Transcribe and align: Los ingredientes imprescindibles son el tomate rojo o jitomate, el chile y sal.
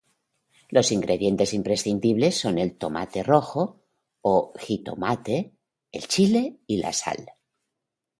Los 0.69 0.91
ingredientes 0.91 1.53
imprescindibles 1.53 2.35
son 2.39 2.57
el 2.57 2.75
tomate 2.75 3.21
rojo 3.21 3.83
o 4.23 4.51
jitomate, 4.57 5.37
el 5.91 6.07
chile 6.07 6.57
y 6.65 6.81
sal. 6.91 7.23